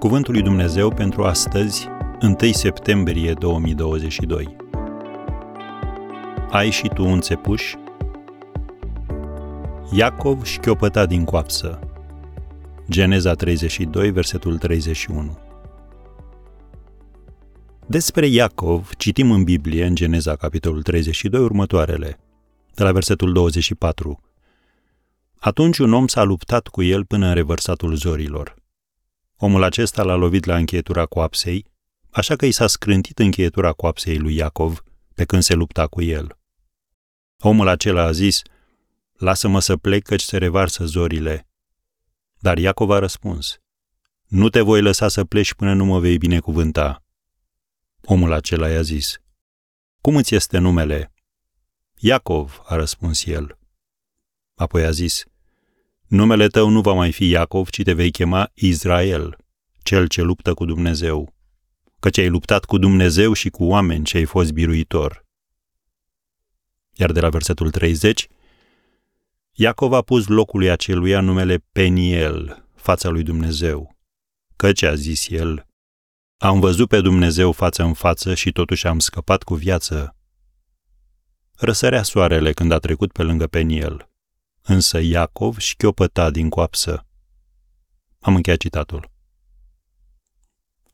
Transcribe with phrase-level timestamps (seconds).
[0.00, 1.88] Cuvântul lui Dumnezeu pentru astăzi,
[2.22, 4.56] 1 septembrie 2022.
[6.50, 7.74] Ai și tu un țepuș?
[9.92, 11.78] Iacov șchiopăta din coapsă.
[12.88, 15.38] Geneza 32, versetul 31.
[17.86, 22.18] Despre Iacov citim în Biblie, în Geneza capitolul 32, următoarele,
[22.74, 24.20] de la versetul 24.
[25.38, 28.59] Atunci un om s-a luptat cu el până în revărsatul zorilor.
[29.42, 31.66] Omul acesta l-a lovit la încheietura coapsei,
[32.10, 36.38] așa că i s-a scrântit încheietura coapsei lui Iacov pe când se lupta cu el.
[37.38, 38.42] Omul acela a zis,
[39.12, 41.48] Lasă-mă să plec căci se revarsă zorile.
[42.38, 43.60] Dar Iacov a răspuns,
[44.26, 47.04] Nu te voi lăsa să pleci până nu mă vei binecuvânta.
[48.04, 49.20] Omul acela i-a zis,
[50.00, 51.12] Cum îți este numele?
[51.96, 53.58] Iacov, a răspuns el.
[54.54, 55.24] Apoi a zis,
[56.10, 59.36] Numele tău nu va mai fi Iacov, ci te vei chema Israel,
[59.82, 61.34] cel ce luptă cu Dumnezeu,
[61.98, 65.24] căci ai luptat cu Dumnezeu și cu oameni ce ai fost biruitor.
[66.92, 68.28] Iar de la versetul 30,
[69.52, 73.96] Iacov a pus locului aceluia numele Peniel, fața lui Dumnezeu,
[74.56, 75.66] căci a zis el,
[76.36, 80.16] am văzut pe Dumnezeu față în față și totuși am scăpat cu viață.
[81.56, 84.04] Răsărea soarele când a trecut pe lângă Peniel–
[84.70, 87.06] însă Iacov șchiopăta din coapsă.
[88.20, 89.10] Am încheiat citatul.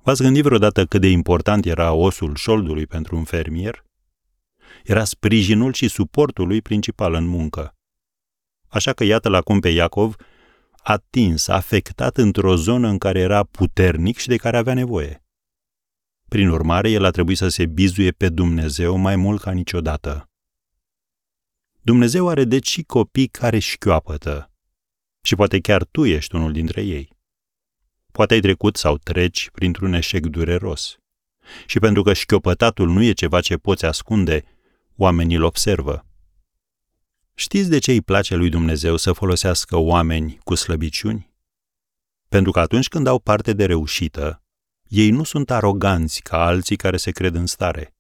[0.03, 3.85] V-ați gândit vreodată cât de important era osul șoldului pentru un fermier?
[4.85, 7.75] Era sprijinul și suportul lui principal în muncă.
[8.69, 10.15] Așa că iată-l acum pe Iacov
[10.83, 15.25] atins, afectat într-o zonă în care era puternic și de care avea nevoie.
[16.29, 20.31] Prin urmare, el a trebuit să se bizuie pe Dumnezeu mai mult ca niciodată.
[21.87, 24.51] Dumnezeu are deci și copii care șchioapătă.
[25.23, 27.09] Și poate chiar tu ești unul dintre ei.
[28.13, 30.97] Poate ai trecut sau treci printr-un eșec dureros.
[31.67, 34.45] Și pentru că șchiopătatul nu e ceva ce poți ascunde,
[34.97, 36.07] oamenii îl observă.
[37.35, 41.35] Știți de ce îi place lui Dumnezeu să folosească oameni cu slăbiciuni?
[42.29, 44.43] Pentru că atunci când au parte de reușită,
[44.89, 47.96] ei nu sunt aroganți ca alții care se cred în stare.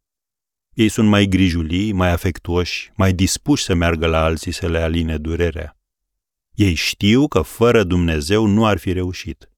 [0.76, 5.19] Ei sunt mai grijulii, mai afectuoși, mai dispuși să meargă la alții să le aline
[5.19, 5.76] durerea.
[6.54, 9.50] Ei știu că fără Dumnezeu nu ar fi reușit.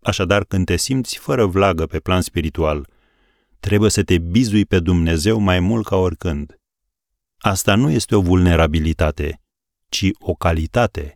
[0.00, 2.88] Așadar, când te simți fără vlagă pe plan spiritual,
[3.60, 6.60] trebuie să te bizui pe Dumnezeu mai mult ca oricând.
[7.38, 9.40] Asta nu este o vulnerabilitate,
[9.88, 11.15] ci o calitate